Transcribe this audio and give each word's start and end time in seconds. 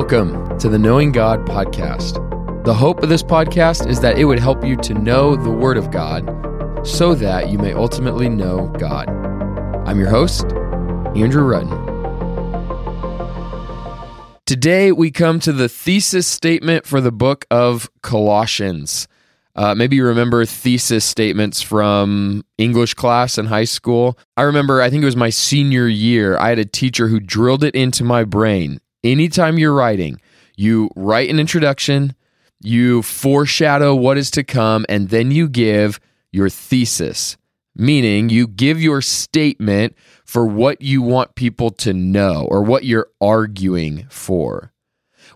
Welcome 0.00 0.58
to 0.60 0.70
the 0.70 0.78
Knowing 0.78 1.12
God 1.12 1.44
podcast. 1.44 2.14
The 2.64 2.72
hope 2.72 3.02
of 3.02 3.10
this 3.10 3.22
podcast 3.22 3.86
is 3.86 4.00
that 4.00 4.16
it 4.16 4.24
would 4.24 4.38
help 4.38 4.64
you 4.64 4.74
to 4.76 4.94
know 4.94 5.36
the 5.36 5.50
Word 5.50 5.76
of 5.76 5.90
God 5.90 6.26
so 6.86 7.14
that 7.16 7.50
you 7.50 7.58
may 7.58 7.74
ultimately 7.74 8.26
know 8.26 8.68
God. 8.78 9.10
I'm 9.86 10.00
your 10.00 10.08
host, 10.08 10.44
Andrew 11.14 11.42
Rutten. 11.42 11.68
Today, 14.46 14.90
we 14.90 15.10
come 15.10 15.38
to 15.40 15.52
the 15.52 15.68
thesis 15.68 16.26
statement 16.26 16.86
for 16.86 17.02
the 17.02 17.12
book 17.12 17.44
of 17.50 17.90
Colossians. 18.00 19.06
Uh, 19.54 19.74
maybe 19.74 19.96
you 19.96 20.06
remember 20.06 20.46
thesis 20.46 21.04
statements 21.04 21.60
from 21.60 22.42
English 22.56 22.94
class 22.94 23.36
in 23.36 23.44
high 23.44 23.64
school. 23.64 24.18
I 24.38 24.42
remember, 24.42 24.80
I 24.80 24.88
think 24.88 25.02
it 25.02 25.06
was 25.06 25.14
my 25.14 25.30
senior 25.30 25.86
year, 25.86 26.38
I 26.38 26.48
had 26.48 26.58
a 26.58 26.64
teacher 26.64 27.08
who 27.08 27.20
drilled 27.20 27.62
it 27.62 27.74
into 27.74 28.02
my 28.02 28.24
brain 28.24 28.80
anytime 29.04 29.58
you're 29.58 29.74
writing, 29.74 30.20
you 30.56 30.90
write 30.96 31.30
an 31.30 31.40
introduction, 31.40 32.14
you 32.60 33.02
foreshadow 33.02 33.94
what 33.94 34.18
is 34.18 34.30
to 34.32 34.44
come, 34.44 34.84
and 34.88 35.08
then 35.08 35.30
you 35.30 35.48
give 35.48 35.98
your 36.32 36.48
thesis, 36.48 37.36
meaning 37.74 38.28
you 38.28 38.46
give 38.46 38.80
your 38.80 39.00
statement 39.00 39.94
for 40.24 40.46
what 40.46 40.82
you 40.82 41.02
want 41.02 41.34
people 41.34 41.70
to 41.70 41.92
know 41.92 42.46
or 42.50 42.62
what 42.62 42.84
you're 42.84 43.08
arguing 43.20 44.06
for. 44.10 44.72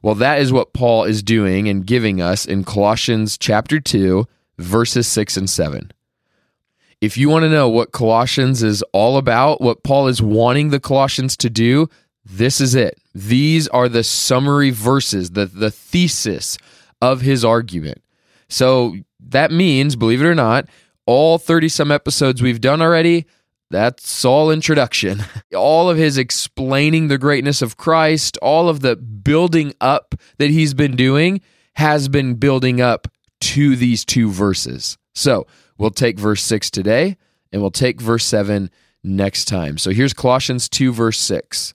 Well, 0.03 0.15
that 0.17 0.41
is 0.41 0.53
what 0.53 0.75
Paul 0.75 1.05
is 1.05 1.23
doing 1.23 1.69
and 1.69 1.87
giving 1.87 2.21
us 2.21 2.45
in 2.45 2.65
Colossians 2.65 3.39
chapter 3.39 3.81
2, 3.81 4.27
verses 4.59 5.09
6 5.09 5.37
and 5.39 5.49
7. 5.49 5.93
If 7.01 7.17
you 7.17 7.29
want 7.29 7.45
to 7.45 7.51
know 7.51 7.69
what 7.69 7.93
Colossians 7.93 8.63
is 8.63 8.83
all 8.93 9.17
about, 9.17 9.61
what 9.61 9.83
Paul 9.83 10.09
is 10.09 10.23
wanting 10.23 10.71
the 10.71 10.81
Colossians 10.81 11.37
to 11.39 11.51
do, 11.51 11.89
this 12.25 12.61
is 12.61 12.75
it. 12.75 12.99
These 13.15 13.69
are 13.69 13.89
the 13.89 14.03
summary 14.03 14.71
verses, 14.71 15.31
the, 15.31 15.47
the 15.47 15.71
thesis 15.71 16.59
of 17.01 17.21
his 17.21 17.45
argument. 17.45 18.03
So 18.49 18.97
that 19.21 19.53
means, 19.53 19.97
believe 19.97 20.21
it 20.21 20.27
or 20.27 20.35
not, 20.35 20.69
all 21.07 21.39
30 21.39 21.69
some 21.69 21.91
episodes 21.91 22.43
we've 22.43 22.61
done 22.61 22.83
already, 22.83 23.27
that's 23.71 24.25
all 24.25 24.51
introduction. 24.51 25.25
all 25.57 25.89
of 25.91 25.97
his 25.97 26.19
explaining 26.19 27.09
the 27.09 27.19
greatness 27.19 27.63
of 27.63 27.77
Christ, 27.77 28.39
all 28.43 28.69
of 28.69 28.81
the 28.81 28.97
building 28.97 29.75
up 29.81 30.15
that 30.39 30.51
he's 30.51 30.75
been 30.75 30.97
doing 30.97 31.41
has 31.75 32.09
been 32.09 32.35
building 32.35 32.81
up 32.81 33.09
to 33.41 33.77
these 33.77 34.05
two 34.05 34.31
verses. 34.31 34.97
So 35.15 35.47
we'll 35.79 35.91
take 35.91 36.19
verse 36.19 36.43
6 36.43 36.71
today 36.71 37.17
and 37.53 37.61
we'll 37.63 37.71
take 37.71 38.01
verse 38.01 38.25
7 38.25 38.71
next 39.03 39.47
time. 39.47 39.79
So 39.79 39.91
here's 39.91 40.13
Colossians 40.13 40.69
2, 40.69 40.93
verse 40.93 41.19
6. 41.19 41.75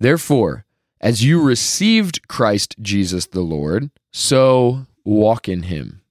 Therefore, 0.00 0.64
as 1.00 1.24
you 1.24 1.42
received 1.42 2.28
Christ 2.28 2.76
Jesus 2.80 3.26
the 3.26 3.40
Lord, 3.40 3.90
so 4.12 4.86
walk 5.04 5.48
in 5.48 5.64
him. 5.64 6.02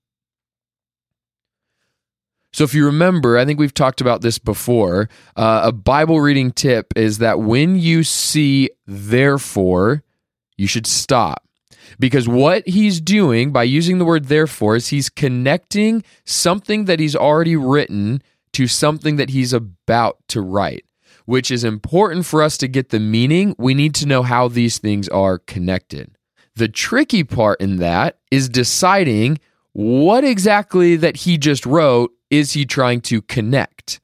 So, 2.53 2.63
if 2.63 2.73
you 2.73 2.85
remember, 2.85 3.37
I 3.37 3.45
think 3.45 3.59
we've 3.59 3.73
talked 3.73 4.01
about 4.01 4.21
this 4.21 4.39
before. 4.39 5.09
Uh, 5.35 5.61
a 5.65 5.71
Bible 5.71 6.21
reading 6.21 6.51
tip 6.51 6.91
is 6.95 7.19
that 7.19 7.39
when 7.39 7.75
you 7.75 8.03
see 8.03 8.71
therefore, 8.87 10.03
you 10.55 10.65
should 10.65 10.87
stop. 10.87 11.43
Because 11.99 12.27
what 12.27 12.67
he's 12.67 12.99
doing 12.99 13.51
by 13.51 13.63
using 13.63 13.97
the 13.97 14.05
word 14.05 14.25
therefore 14.25 14.75
is 14.75 14.87
he's 14.87 15.09
connecting 15.09 16.03
something 16.25 16.85
that 16.85 16.99
he's 16.99 17.15
already 17.15 17.55
written 17.55 18.21
to 18.53 18.67
something 18.67 19.17
that 19.17 19.29
he's 19.29 19.53
about 19.53 20.17
to 20.29 20.41
write 20.41 20.86
which 21.27 21.51
is 21.51 21.65
important 21.65 22.25
for 22.25 22.41
us 22.41 22.57
to 22.57 22.69
get 22.69 22.87
the 22.89 23.01
meaning. 23.01 23.53
We 23.57 23.73
need 23.73 23.93
to 23.95 24.07
know 24.07 24.23
how 24.23 24.47
these 24.47 24.77
things 24.77 25.09
are 25.09 25.39
connected. 25.39 26.17
The 26.55 26.69
tricky 26.69 27.25
part 27.25 27.59
in 27.59 27.75
that 27.77 28.17
is 28.31 28.47
deciding 28.47 29.39
what 29.73 30.23
exactly 30.23 30.95
that 30.95 31.17
he 31.17 31.37
just 31.37 31.65
wrote 31.65 32.11
is 32.29 32.53
he 32.53 32.65
trying 32.65 33.01
to 33.01 33.21
connect. 33.21 33.99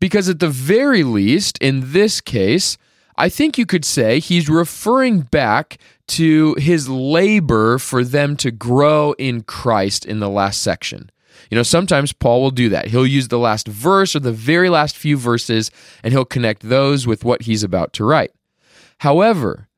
Because 0.00 0.28
at 0.30 0.40
the 0.40 0.48
very 0.48 1.04
least, 1.04 1.58
in 1.58 1.92
this 1.92 2.22
case, 2.22 2.78
I 3.16 3.28
think 3.28 3.58
you 3.58 3.66
could 3.66 3.84
say 3.84 4.18
he's 4.18 4.48
referring 4.48 5.20
back 5.20 5.76
to 6.08 6.54
his 6.58 6.88
labor 6.88 7.78
for 7.78 8.04
them 8.04 8.36
to 8.38 8.50
grow 8.50 9.12
in 9.18 9.42
Christ 9.42 10.06
in 10.06 10.18
the 10.18 10.30
last 10.30 10.62
section. 10.62 11.10
You 11.50 11.56
know, 11.56 11.62
sometimes 11.62 12.12
Paul 12.12 12.42
will 12.42 12.50
do 12.50 12.68
that. 12.70 12.88
He'll 12.88 13.06
use 13.06 13.28
the 13.28 13.38
last 13.38 13.68
verse 13.68 14.16
or 14.16 14.20
the 14.20 14.32
very 14.32 14.68
last 14.68 14.96
few 14.96 15.16
verses 15.16 15.70
and 16.02 16.12
he'll 16.12 16.24
connect 16.24 16.62
those 16.62 17.06
with 17.06 17.24
what 17.24 17.42
he's 17.42 17.62
about 17.62 17.92
to 17.94 18.04
write. 18.04 18.32
However, 18.98 19.68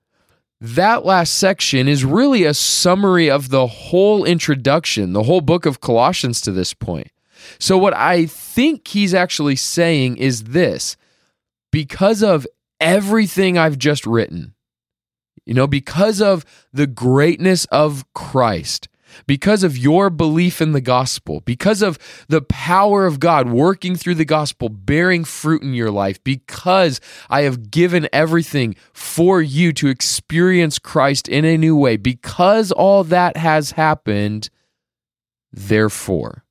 that 0.60 1.04
last 1.04 1.34
section 1.34 1.86
is 1.86 2.04
really 2.04 2.44
a 2.44 2.54
summary 2.54 3.30
of 3.30 3.50
the 3.50 3.66
whole 3.66 4.24
introduction, 4.24 5.12
the 5.12 5.24
whole 5.24 5.42
book 5.42 5.66
of 5.66 5.80
Colossians 5.80 6.40
to 6.42 6.52
this 6.52 6.72
point. 6.72 7.10
So, 7.58 7.76
what 7.76 7.94
I 7.94 8.26
think 8.26 8.88
he's 8.88 9.14
actually 9.14 9.56
saying 9.56 10.16
is 10.16 10.44
this 10.44 10.96
because 11.70 12.22
of 12.22 12.46
everything 12.80 13.58
I've 13.58 13.78
just 13.78 14.06
written, 14.06 14.54
you 15.44 15.54
know, 15.54 15.66
because 15.66 16.20
of 16.20 16.44
the 16.72 16.86
greatness 16.86 17.66
of 17.66 18.04
Christ, 18.14 18.88
because 19.26 19.62
of 19.62 19.76
your 19.76 20.10
belief 20.10 20.60
in 20.60 20.72
the 20.72 20.80
gospel, 20.80 21.40
because 21.40 21.82
of 21.82 21.98
the 22.28 22.42
power 22.42 23.06
of 23.06 23.20
God 23.20 23.50
working 23.50 23.96
through 23.96 24.16
the 24.16 24.24
gospel, 24.24 24.68
bearing 24.68 25.24
fruit 25.24 25.62
in 25.62 25.74
your 25.74 25.90
life, 25.90 26.22
because 26.24 27.00
I 27.28 27.42
have 27.42 27.70
given 27.70 28.08
everything 28.12 28.76
for 28.92 29.40
you 29.40 29.72
to 29.74 29.88
experience 29.88 30.78
Christ 30.78 31.28
in 31.28 31.44
a 31.44 31.56
new 31.56 31.76
way, 31.76 31.96
because 31.96 32.72
all 32.72 33.04
that 33.04 33.36
has 33.36 33.72
happened, 33.72 34.50
therefore. 35.52 36.44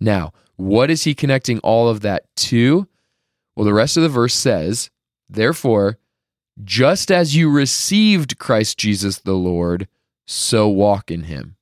Now, 0.00 0.32
what 0.56 0.90
is 0.90 1.04
he 1.04 1.14
connecting 1.14 1.58
all 1.60 1.88
of 1.88 2.00
that 2.00 2.24
to? 2.36 2.88
Well, 3.54 3.64
the 3.64 3.74
rest 3.74 3.96
of 3.96 4.02
the 4.02 4.08
verse 4.08 4.34
says, 4.34 4.90
Therefore, 5.28 5.98
just 6.62 7.10
as 7.10 7.34
you 7.34 7.50
received 7.50 8.38
Christ 8.38 8.78
Jesus 8.78 9.18
the 9.18 9.34
Lord, 9.34 9.88
so 10.26 10.68
walk 10.68 11.10
in 11.10 11.24
him. 11.24 11.56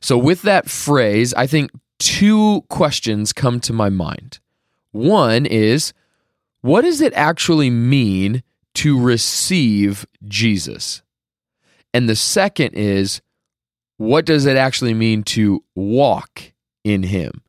So, 0.00 0.18
with 0.18 0.42
that 0.42 0.68
phrase, 0.68 1.32
I 1.34 1.46
think 1.46 1.70
two 1.98 2.62
questions 2.68 3.32
come 3.32 3.60
to 3.60 3.72
my 3.72 3.88
mind. 3.88 4.40
One 4.92 5.46
is, 5.46 5.92
what 6.60 6.82
does 6.82 7.00
it 7.00 7.12
actually 7.14 7.70
mean 7.70 8.42
to 8.74 9.00
receive 9.00 10.06
Jesus? 10.24 11.02
And 11.94 12.08
the 12.08 12.16
second 12.16 12.74
is, 12.74 13.22
what 13.96 14.26
does 14.26 14.44
it 14.46 14.56
actually 14.56 14.94
mean 14.94 15.22
to 15.24 15.64
walk 15.74 16.52
in 16.84 17.02
him? 17.02 17.42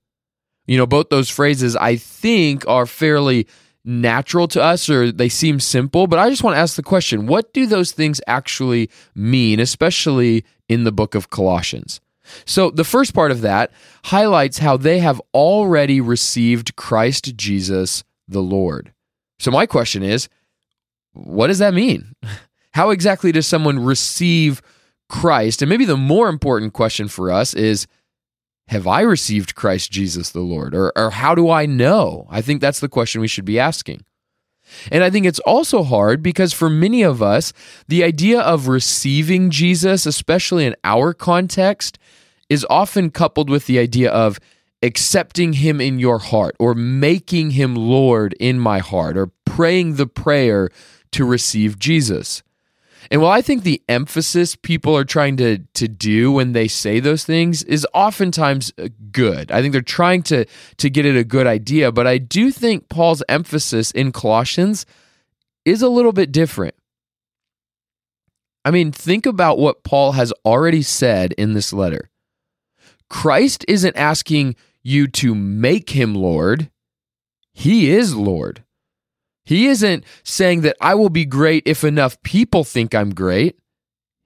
You 0.66 0.78
know, 0.78 0.88
both 0.88 1.10
those 1.10 1.30
phrases 1.30 1.76
I 1.76 1.96
think 1.96 2.68
are 2.68 2.86
fairly 2.86 3.48
natural 3.88 4.48
to 4.50 4.62
us 4.62 4.90
or 4.90 5.12
they 5.12 5.30
seem 5.30 5.60
simple, 5.60 6.06
but 6.06 6.20
I 6.20 6.30
just 6.30 6.44
want 6.44 6.56
to 6.56 6.60
ask 6.60 6.76
the 6.76 6.84
question 6.84 7.26
what 7.26 7.54
do 7.54 7.66
those 7.66 7.92
things 7.92 8.22
actually 8.28 8.90
mean, 9.16 9.60
especially 9.60 10.46
in 10.68 10.84
the 10.84 10.92
book 10.92 11.16
of 11.16 11.30
Colossians? 11.30 12.02
So, 12.46 12.70
the 12.70 12.84
first 12.84 13.14
part 13.14 13.32
of 13.32 13.42
that 13.42 13.72
highlights 14.06 14.58
how 14.58 14.76
they 14.76 15.00
have 15.00 15.22
already 15.34 16.02
received 16.02 16.76
Christ 16.76 17.38
Jesus 17.38 18.04
the 18.28 18.42
Lord. 18.42 18.94
So, 19.40 19.50
my 19.50 19.66
question 19.66 20.04
is 20.04 20.28
what 21.14 21.48
does 21.48 21.60
that 21.60 21.74
mean? 21.74 22.14
How 22.74 22.92
exactly 22.92 23.32
does 23.32 23.48
someone 23.48 23.84
receive 23.84 24.62
Christ? 25.10 25.64
And 25.64 25.70
maybe 25.70 25.86
the 25.86 25.98
more 25.98 26.30
important 26.30 26.74
question 26.74 27.08
for 27.08 27.32
us 27.32 27.56
is 27.56 27.88
have 28.68 28.86
I 28.88 29.02
received 29.02 29.56
Christ 29.56 29.92
Jesus 29.92 30.30
the 30.30 30.42
Lord? 30.42 30.76
Or, 30.76 30.92
or 30.98 31.12
how 31.12 31.36
do 31.36 31.50
I 31.50 31.66
know? 31.66 32.28
I 32.30 32.42
think 32.42 32.62
that's 32.62 32.80
the 32.80 32.90
question 32.90 33.22
we 33.22 33.28
should 33.28 33.46
be 33.46 33.60
asking. 33.60 34.04
And 34.92 35.04
I 35.04 35.10
think 35.10 35.26
it's 35.26 35.40
also 35.40 35.84
hard 35.84 36.22
because 36.22 36.52
for 36.52 36.70
many 36.70 37.02
of 37.02 37.22
us, 37.22 37.54
the 37.88 38.04
idea 38.04 38.42
of 38.42 38.68
receiving 38.68 39.50
Jesus, 39.50 40.06
especially 40.06 40.66
in 40.66 40.76
our 40.84 41.14
context, 41.14 41.98
is 42.50 42.66
often 42.70 43.10
coupled 43.10 43.50
with 43.50 43.66
the 43.66 43.80
idea 43.80 44.12
of 44.12 44.40
accepting 44.82 45.54
him 45.54 45.82
in 45.82 46.00
your 46.00 46.20
heart 46.20 46.56
or 46.60 46.76
making 46.76 47.52
him 47.52 47.76
Lord 47.76 48.36
in 48.40 48.60
my 48.60 48.80
heart 48.80 49.18
or 49.18 49.32
praying 49.46 49.96
the 49.96 50.08
prayer 50.08 50.70
to 51.12 51.26
receive 51.26 51.80
Jesus. 51.80 52.44
And 53.10 53.22
while 53.22 53.32
I 53.32 53.42
think 53.42 53.64
the 53.64 53.82
emphasis 53.88 54.56
people 54.56 54.96
are 54.98 55.06
trying 55.06 55.38
to 55.38 55.60
to 55.76 55.88
do 55.88 56.32
when 56.32 56.54
they 56.54 56.68
say 56.68 57.00
those 57.00 57.24
things 57.24 57.64
is 57.64 57.88
oftentimes 57.94 58.74
uh, 58.78 58.90
good. 59.12 59.52
I 59.52 59.62
think 59.62 59.72
they're 59.72 59.82
trying 59.82 60.24
to 60.24 60.46
to 60.78 60.90
get 60.90 61.06
at 61.06 61.16
a 61.16 61.24
good 61.24 61.48
idea, 61.48 61.92
but 61.92 62.08
I 62.08 62.18
do 62.18 62.52
think 62.52 62.90
Paul's 62.90 63.24
emphasis 63.30 63.92
in 63.92 64.12
Colossians 64.12 64.86
is 65.66 65.82
a 65.82 65.90
little 65.90 66.14
bit 66.14 66.32
different. 66.32 66.76
I 68.64 68.72
mean, 68.72 68.92
think 68.92 69.26
about 69.26 69.60
what 69.60 69.84
Paul 69.84 70.14
has 70.14 70.34
already 70.46 70.82
said 70.82 71.32
in 71.34 71.54
this 71.54 71.72
letter. 71.72 72.10
Christ 73.10 73.64
isn't 73.68 73.96
asking 73.96 74.56
you 74.84 75.08
to 75.08 75.34
make 75.34 75.92
him 75.92 76.14
Lord, 76.14 76.70
he 77.54 77.90
is 77.90 78.16
Lord. 78.16 78.64
He 79.48 79.68
isn't 79.68 80.04
saying 80.24 80.62
that 80.62 80.76
I 80.82 80.94
will 80.96 81.10
be 81.10 81.24
great 81.24 81.64
if 81.66 81.86
enough 81.86 82.22
people 82.22 82.66
think 82.66 82.94
I'm 82.94 83.16
great. 83.16 83.58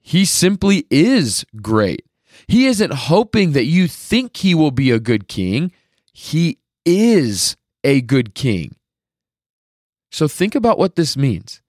He 0.00 0.24
simply 0.24 0.84
is 0.90 1.46
great. 1.62 2.04
He 2.48 2.66
isn't 2.66 2.92
hoping 2.92 3.52
that 3.52 3.66
you 3.66 3.86
think 3.86 4.36
he 4.36 4.52
will 4.52 4.72
be 4.72 4.90
a 4.90 4.98
good 4.98 5.28
king. 5.28 5.70
He 6.12 6.58
is 6.84 7.56
a 7.84 8.00
good 8.00 8.34
king. 8.34 8.74
So 10.10 10.26
think 10.26 10.56
about 10.56 10.76
what 10.76 10.96
this 10.96 11.16
means. 11.16 11.62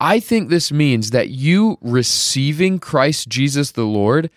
I 0.00 0.18
think 0.18 0.48
this 0.48 0.72
means 0.72 1.10
that 1.10 1.28
you 1.28 1.76
receiving 1.82 2.78
Christ 2.78 3.28
Jesus 3.28 3.72
the 3.72 3.84
Lord 3.84 4.30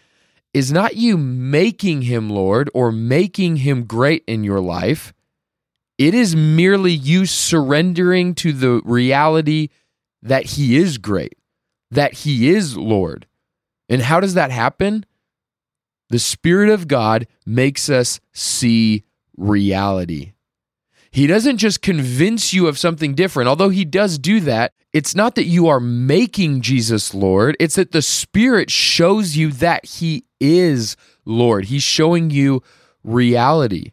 is 0.54 0.74
not 0.74 0.98
you 0.98 1.18
making 1.18 2.02
him 2.02 2.30
Lord 2.30 2.70
or 2.74 2.92
making 2.92 3.58
him 3.58 3.86
great 3.86 4.26
in 4.28 4.44
your 4.44 4.60
life. 4.60 5.14
It 5.98 6.14
is 6.14 6.36
merely 6.36 6.92
you 6.92 7.26
surrendering 7.26 8.36
to 8.36 8.52
the 8.52 8.82
reality 8.84 9.70
that 10.22 10.46
he 10.46 10.76
is 10.78 10.98
great, 10.98 11.38
that 11.92 12.14
he 12.14 12.50
is 12.50 12.76
Lord. 12.76 13.28
And 13.88 14.02
how 14.02 14.20
does 14.20 14.34
that 14.34 14.52
happen? 14.52 15.06
The 16.10 16.20
Spirit 16.20 16.70
of 16.70 16.88
God 16.88 17.28
makes 17.46 17.90
us 17.90 18.20
see 18.34 19.04
reality. 19.38 20.34
He 21.12 21.28
doesn't 21.28 21.58
just 21.58 21.82
convince 21.82 22.54
you 22.54 22.68
of 22.68 22.78
something 22.78 23.16
different, 23.16 23.48
although 23.48 23.70
he 23.70 23.86
does 23.86 24.20
do 24.20 24.42
that. 24.42 24.74
It's 24.92 25.16
not 25.16 25.36
that 25.36 25.46
you 25.46 25.68
are 25.68 25.80
making 25.80 26.62
Jesus 26.62 27.14
Lord, 27.14 27.56
it's 27.60 27.76
that 27.76 27.92
the 27.92 28.02
Spirit 28.02 28.70
shows 28.70 29.38
you 29.38 29.52
that 29.54 29.86
he 29.86 30.26
is 30.42 30.98
Lord. 31.24 31.66
He's 31.66 31.84
showing 31.84 32.32
you 32.32 32.64
reality. 33.04 33.92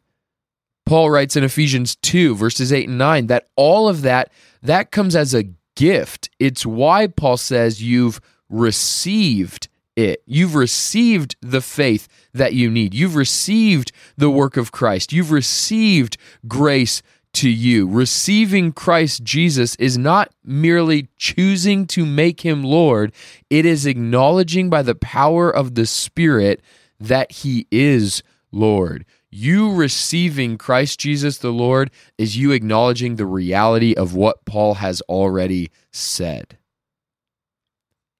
Paul 0.87 1.11
writes 1.11 1.37
in 1.37 1.45
Ephesians 1.45 1.97
2 1.97 2.35
verses 2.35 2.73
8 2.73 2.89
and 2.89 2.99
9 2.99 3.27
that 3.29 3.49
all 3.57 3.89
of 3.89 4.03
that 4.03 4.31
that 4.63 4.91
comes 4.91 5.17
as 5.17 5.35
a 5.35 5.49
gift. 5.77 6.31
It's 6.39 6.67
why 6.67 7.07
Paul 7.07 7.37
says 7.37 7.83
you've 7.83 8.21
received 8.49 9.69
it. 9.97 10.23
You've 10.27 10.55
received 10.55 11.37
the 11.41 11.61
faith 11.61 12.09
that 12.33 12.55
you 12.55 12.71
need. 12.71 12.95
You've 12.95 13.17
received 13.17 13.93
the 14.17 14.31
work 14.31 14.57
of 14.57 14.73
Christ. 14.73 15.13
You've 15.13 15.33
received 15.33 16.17
grace 16.47 17.03
to 17.35 17.49
you. 17.49 17.89
Receiving 17.89 18.73
Christ 18.73 19.25
Jesus 19.25 19.75
is 19.77 19.97
not 19.97 20.33
merely 20.45 21.09
choosing 21.17 21.87
to 21.89 22.05
make 22.05 22.43
him 22.43 22.63
Lord, 22.63 23.13
it 23.49 23.65
is 23.65 23.87
acknowledging 23.87 24.69
by 24.69 24.83
the 24.83 24.95
power 24.95 25.51
of 25.51 25.75
the 25.75 25.87
Spirit 25.87 26.61
that 27.01 27.33
he 27.33 27.67
is 27.71 28.23
Lord. 28.51 29.05
You 29.35 29.73
receiving 29.73 30.59
Christ 30.59 31.01
Jesus 31.01 31.39
the 31.39 31.51
Lord 31.51 31.91
is 32.19 32.37
you 32.37 32.53
acknowledging 32.53 33.17
the 33.17 33.25
reality 33.25 33.95
of 33.95 34.15
what 34.15 34.45
Paul 34.45 34.75
has 34.75 35.01
already 35.09 35.71
said. 35.91 36.59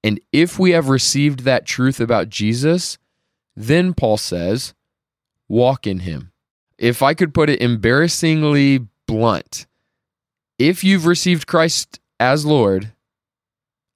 And 0.03 0.19
if 0.31 0.57
we 0.57 0.71
have 0.71 0.89
received 0.89 1.41
that 1.41 1.67
truth 1.67 1.99
about 1.99 2.29
Jesus, 2.29 2.97
then 3.55 3.93
Paul 3.93 4.17
says, 4.17 4.73
walk 5.47 5.85
in 5.85 5.99
him. 5.99 6.31
If 6.79 7.03
I 7.03 7.13
could 7.13 7.31
put 7.31 7.47
it 7.47 7.61
embarrassingly 7.61 8.87
blunt, 9.07 9.67
if 10.57 10.83
you've 10.83 11.05
received 11.05 11.45
Christ 11.45 11.99
as 12.19 12.43
Lord, 12.43 12.91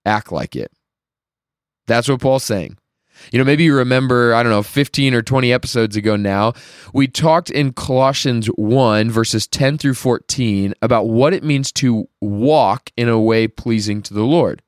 act 0.05 0.31
like 0.31 0.55
it. 0.55 0.71
That's 1.87 2.07
what 2.07 2.21
Paul's 2.21 2.43
saying. 2.43 2.77
You 3.31 3.39
know, 3.39 3.45
maybe 3.45 3.63
you 3.63 3.75
remember, 3.75 4.33
I 4.33 4.43
don't 4.43 4.51
know, 4.51 4.63
15 4.63 5.13
or 5.13 5.21
20 5.21 5.51
episodes 5.51 5.95
ago 5.95 6.15
now, 6.15 6.53
we 6.93 7.07
talked 7.07 7.49
in 7.49 7.73
Colossians 7.73 8.47
1, 8.47 9.11
verses 9.11 9.47
10 9.47 9.77
through 9.77 9.95
14, 9.95 10.73
about 10.81 11.07
what 11.07 11.33
it 11.33 11.43
means 11.43 11.71
to 11.73 12.07
walk 12.21 12.91
in 12.97 13.09
a 13.09 13.19
way 13.19 13.47
pleasing 13.47 14.01
to 14.03 14.13
the 14.13 14.23
Lord. 14.23 14.61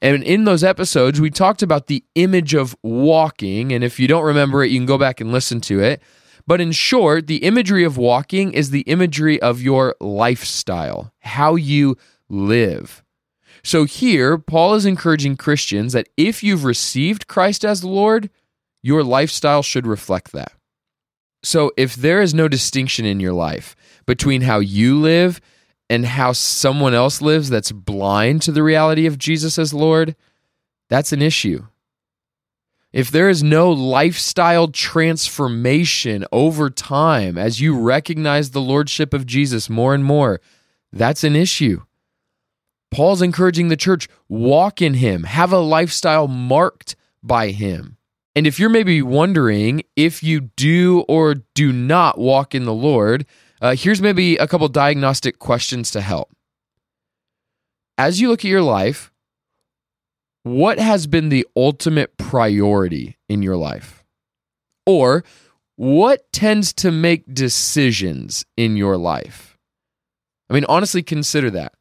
And 0.00 0.22
in 0.22 0.44
those 0.44 0.64
episodes, 0.64 1.20
we 1.20 1.30
talked 1.30 1.62
about 1.62 1.86
the 1.86 2.04
image 2.14 2.54
of 2.54 2.76
walking. 2.82 3.72
And 3.72 3.82
if 3.82 3.98
you 3.98 4.06
don't 4.08 4.24
remember 4.24 4.62
it, 4.62 4.70
you 4.70 4.78
can 4.78 4.86
go 4.86 4.98
back 4.98 5.20
and 5.20 5.32
listen 5.32 5.60
to 5.62 5.80
it. 5.80 6.02
But 6.46 6.60
in 6.60 6.72
short, 6.72 7.26
the 7.26 7.38
imagery 7.38 7.84
of 7.84 7.96
walking 7.96 8.52
is 8.52 8.70
the 8.70 8.80
imagery 8.82 9.40
of 9.40 9.62
your 9.62 9.94
lifestyle, 10.00 11.12
how 11.20 11.54
you 11.54 11.96
live. 12.28 13.02
So 13.64 13.84
here, 13.84 14.38
Paul 14.38 14.74
is 14.74 14.86
encouraging 14.86 15.36
Christians 15.36 15.92
that 15.92 16.08
if 16.16 16.42
you've 16.42 16.64
received 16.64 17.28
Christ 17.28 17.64
as 17.64 17.80
the 17.80 17.88
Lord, 17.88 18.28
your 18.82 19.04
lifestyle 19.04 19.62
should 19.62 19.86
reflect 19.86 20.32
that. 20.32 20.52
So 21.44 21.72
if 21.76 21.94
there 21.94 22.20
is 22.20 22.34
no 22.34 22.48
distinction 22.48 23.04
in 23.04 23.20
your 23.20 23.32
life 23.32 23.76
between 24.06 24.42
how 24.42 24.58
you 24.58 24.98
live 24.98 25.40
and 25.88 26.06
how 26.06 26.32
someone 26.32 26.94
else 26.94 27.20
lives 27.20 27.50
that's 27.50 27.72
blind 27.72 28.42
to 28.42 28.52
the 28.52 28.62
reality 28.62 29.06
of 29.06 29.18
Jesus 29.18 29.58
as 29.58 29.74
Lord, 29.74 30.16
that's 30.88 31.12
an 31.12 31.22
issue. 31.22 31.66
If 32.92 33.10
there 33.10 33.28
is 33.28 33.42
no 33.42 33.70
lifestyle 33.70 34.68
transformation 34.68 36.26
over 36.30 36.68
time 36.68 37.38
as 37.38 37.60
you 37.60 37.78
recognize 37.78 38.50
the 38.50 38.60
lordship 38.60 39.14
of 39.14 39.26
Jesus 39.26 39.70
more 39.70 39.94
and 39.94 40.04
more, 40.04 40.40
that's 40.92 41.24
an 41.24 41.34
issue. 41.34 41.82
Paul's 42.92 43.22
encouraging 43.22 43.68
the 43.68 43.76
church 43.76 44.06
walk 44.28 44.82
in 44.82 44.94
him, 44.94 45.24
have 45.24 45.50
a 45.50 45.58
lifestyle 45.58 46.28
marked 46.28 46.94
by 47.22 47.48
him. 47.48 47.96
And 48.36 48.46
if 48.46 48.58
you're 48.58 48.68
maybe 48.68 49.00
wondering 49.00 49.82
if 49.96 50.22
you 50.22 50.42
do 50.56 51.00
or 51.08 51.36
do 51.54 51.72
not 51.72 52.18
walk 52.18 52.54
in 52.54 52.64
the 52.64 52.74
Lord, 52.74 53.24
uh, 53.62 53.74
here's 53.74 54.02
maybe 54.02 54.36
a 54.36 54.46
couple 54.46 54.68
diagnostic 54.68 55.38
questions 55.38 55.90
to 55.92 56.02
help. 56.02 56.30
As 57.96 58.20
you 58.20 58.28
look 58.28 58.40
at 58.40 58.50
your 58.50 58.62
life, 58.62 59.10
what 60.42 60.78
has 60.78 61.06
been 61.06 61.30
the 61.30 61.46
ultimate 61.56 62.16
priority 62.18 63.16
in 63.28 63.42
your 63.42 63.56
life? 63.56 64.04
Or 64.86 65.24
what 65.76 66.30
tends 66.32 66.72
to 66.74 66.90
make 66.90 67.32
decisions 67.32 68.44
in 68.56 68.76
your 68.76 68.98
life? 68.98 69.56
I 70.50 70.54
mean, 70.54 70.66
honestly, 70.68 71.02
consider 71.02 71.50
that. 71.52 71.72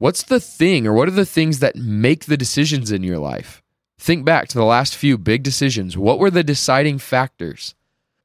What's 0.00 0.22
the 0.22 0.40
thing, 0.40 0.86
or 0.86 0.94
what 0.94 1.08
are 1.08 1.10
the 1.10 1.26
things 1.26 1.58
that 1.58 1.76
make 1.76 2.24
the 2.24 2.38
decisions 2.38 2.90
in 2.90 3.02
your 3.02 3.18
life? 3.18 3.62
Think 3.98 4.24
back 4.24 4.48
to 4.48 4.56
the 4.56 4.64
last 4.64 4.96
few 4.96 5.18
big 5.18 5.42
decisions. 5.42 5.94
What 5.94 6.18
were 6.18 6.30
the 6.30 6.42
deciding 6.42 7.00
factors? 7.00 7.74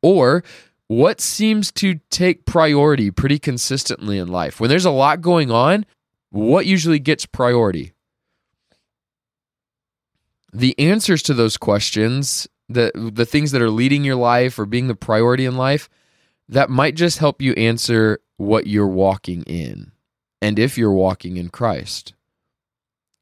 Or 0.02 0.42
what 0.88 1.20
seems 1.20 1.74
to 1.74 2.00
take 2.10 2.46
priority 2.46 3.12
pretty 3.12 3.40
consistently 3.40 4.18
in 4.18 4.30
life? 4.30 4.62
When 4.62 4.70
there's 4.70 4.86
a 4.86 4.90
lot 4.90 5.20
going 5.20 5.52
on, 5.52 5.86
what 6.30 6.66
usually 6.66 6.98
gets 6.98 7.26
priority? 7.26 7.92
The 10.54 10.80
answers 10.80 11.22
to 11.24 11.34
those 11.34 11.58
questions, 11.58 12.48
the 12.70 12.94
the 12.96 13.26
things 13.26 13.52
that 13.52 13.62
are 13.62 13.70
leading 13.70 14.06
your 14.06 14.16
life 14.16 14.58
or 14.58 14.66
being 14.66 14.88
the 14.88 14.96
priority 14.96 15.44
in 15.44 15.58
life, 15.58 15.90
that 16.48 16.70
might 16.70 16.96
just 16.96 17.18
help 17.18 17.42
you 17.42 17.52
answer 17.56 18.22
what 18.38 18.66
you're 18.66 18.88
walking 18.88 19.44
in 19.44 19.92
and 20.46 20.60
if 20.60 20.78
you're 20.78 20.92
walking 20.92 21.38
in 21.38 21.50
Christ. 21.50 22.14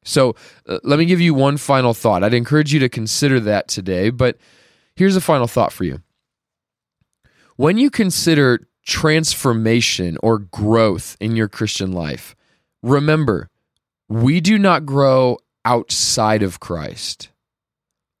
So, 0.04 0.36
uh, 0.68 0.78
let 0.84 0.98
me 0.98 1.06
give 1.06 1.22
you 1.22 1.32
one 1.32 1.56
final 1.56 1.94
thought. 1.94 2.22
I'd 2.22 2.34
encourage 2.34 2.74
you 2.74 2.80
to 2.80 2.90
consider 2.90 3.40
that 3.40 3.66
today, 3.66 4.10
but 4.10 4.36
here's 4.94 5.16
a 5.16 5.22
final 5.22 5.46
thought 5.46 5.72
for 5.72 5.84
you. 5.84 6.02
When 7.56 7.78
you 7.78 7.88
consider 7.88 8.68
transformation 8.84 10.18
or 10.22 10.38
growth 10.38 11.16
in 11.18 11.34
your 11.34 11.48
Christian 11.48 11.92
life, 11.92 12.36
remember, 12.82 13.48
we 14.10 14.42
do 14.42 14.58
not 14.58 14.84
grow 14.84 15.38
outside 15.64 16.42
of 16.42 16.60
Christ. 16.60 17.30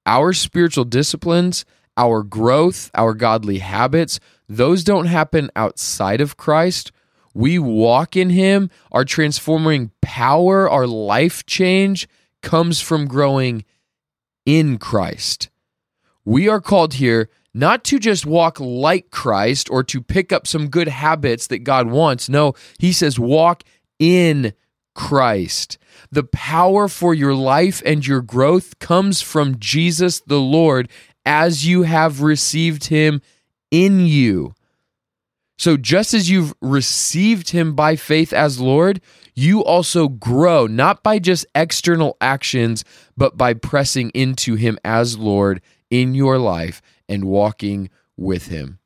Our 0.06 0.32
spiritual 0.32 0.86
disciplines, 0.86 1.66
our 1.98 2.22
growth, 2.22 2.90
our 2.94 3.12
godly 3.12 3.58
habits, 3.58 4.18
those 4.48 4.82
don't 4.82 5.06
happen 5.06 5.50
outside 5.54 6.22
of 6.22 6.38
Christ. 6.38 6.90
We 7.34 7.58
walk 7.58 8.16
in 8.16 8.30
Him. 8.30 8.70
Our 8.92 9.04
transforming 9.04 9.90
power, 10.00 10.70
our 10.70 10.86
life 10.86 11.44
change 11.44 12.08
comes 12.42 12.80
from 12.80 13.06
growing 13.06 13.64
in 14.46 14.78
Christ. 14.78 15.50
We 16.24 16.48
are 16.48 16.60
called 16.60 16.94
here 16.94 17.28
not 17.52 17.84
to 17.84 17.98
just 17.98 18.26
walk 18.26 18.58
like 18.58 19.10
Christ 19.10 19.70
or 19.70 19.82
to 19.84 20.00
pick 20.00 20.32
up 20.32 20.46
some 20.46 20.68
good 20.68 20.88
habits 20.88 21.46
that 21.48 21.60
God 21.60 21.88
wants. 21.88 22.28
No, 22.28 22.54
he 22.78 22.92
says 22.92 23.18
walk 23.18 23.62
in 23.98 24.52
Christ. 24.94 25.78
The 26.10 26.24
power 26.24 26.88
for 26.88 27.14
your 27.14 27.34
life 27.34 27.82
and 27.84 28.06
your 28.06 28.20
growth 28.20 28.78
comes 28.78 29.20
from 29.20 29.58
Jesus 29.58 30.20
the 30.20 30.40
Lord 30.40 30.88
as 31.24 31.66
you 31.66 31.82
have 31.82 32.22
received 32.22 32.86
him 32.86 33.22
in 33.70 34.06
you. 34.06 34.54
So, 35.56 35.76
just 35.76 36.14
as 36.14 36.28
you've 36.28 36.52
received 36.60 37.50
him 37.50 37.74
by 37.74 37.96
faith 37.96 38.32
as 38.32 38.60
Lord, 38.60 39.00
you 39.34 39.62
also 39.64 40.08
grow, 40.08 40.66
not 40.66 41.02
by 41.02 41.18
just 41.18 41.46
external 41.54 42.16
actions, 42.20 42.84
but 43.16 43.36
by 43.36 43.54
pressing 43.54 44.10
into 44.10 44.56
him 44.56 44.78
as 44.84 45.16
Lord 45.16 45.60
in 45.90 46.14
your 46.14 46.38
life 46.38 46.82
and 47.08 47.24
walking 47.24 47.90
with 48.16 48.48
Him. 48.48 48.78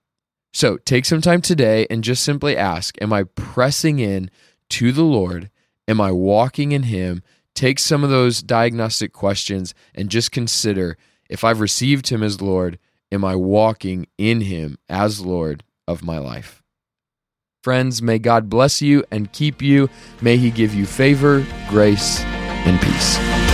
So 0.53 0.77
take 0.79 1.05
some 1.05 1.21
time 1.21 1.41
today 1.41 1.87
and 1.89 2.05
just 2.05 2.23
simply 2.23 2.57
ask 2.57 3.01
Am 3.01 3.13
I 3.13 3.25
pressing 3.25 3.99
in 3.99 4.31
to 4.71 4.93
the 4.93 5.03
Lord 5.03 5.51
Am 5.87 6.01
I 6.01 6.13
walking 6.13 6.73
in 6.73 6.85
Him? 6.85 7.23
Take 7.55 7.79
some 7.79 8.05
of 8.05 8.11
those 8.11 8.43
diagnostic 8.43 9.13
questions 9.13 9.75
and 9.95 10.11
just 10.11 10.33
consider 10.33 10.97
if 11.31 11.45
I've 11.45 11.61
received 11.61 12.09
Him 12.09 12.23
as 12.23 12.41
Lord, 12.41 12.79
am 13.11 13.25
I 13.25 13.35
walking 13.37 14.07
in 14.19 14.43
Him 14.43 14.79
as 14.89 15.21
Lord 15.21 15.65
of 15.89 16.05
my 16.05 16.19
life? 16.19 16.63
Friends, 17.65 18.01
may 18.01 18.21
God 18.21 18.49
bless 18.49 18.81
you 18.81 19.03
and 19.11 19.33
keep 19.33 19.61
you. 19.61 19.91
May 20.23 20.37
He 20.37 20.51
give 20.51 20.75
you 20.75 20.87
favor, 20.87 21.45
grace, 21.69 22.21
and 22.21 22.81
peace. 22.81 23.48